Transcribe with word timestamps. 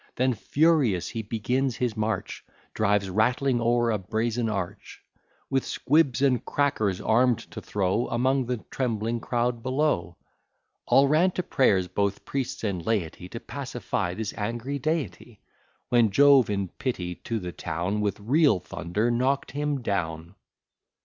Then 0.15 0.33
furious 0.33 1.09
he 1.09 1.21
begins 1.21 1.75
his 1.75 1.95
march, 1.95 2.43
Drives 2.73 3.07
rattling 3.07 3.61
o'er 3.61 3.91
a 3.91 3.99
brazen 3.99 4.49
arch; 4.49 4.99
With 5.47 5.63
squibs 5.63 6.23
and 6.23 6.43
crackers 6.43 6.99
arm'd 6.99 7.37
to 7.51 7.61
throw 7.61 8.07
Among 8.07 8.47
the 8.47 8.57
trembling 8.71 9.19
crowd 9.19 9.61
below. 9.61 10.17
All 10.87 11.07
ran 11.07 11.29
to 11.33 11.43
prayers, 11.43 11.87
both 11.87 12.25
priests 12.25 12.63
and 12.63 12.83
laity, 12.83 13.29
To 13.29 13.39
pacify 13.39 14.15
this 14.15 14.33
angry 14.35 14.79
deity; 14.79 15.39
When 15.89 16.09
Jove, 16.09 16.49
in 16.49 16.69
pity 16.69 17.13
to 17.13 17.37
the 17.37 17.51
town, 17.51 18.01
With 18.01 18.19
real 18.19 18.59
thunder 18.59 19.11
knock'd 19.11 19.51
him 19.51 19.83
down. 19.83 20.33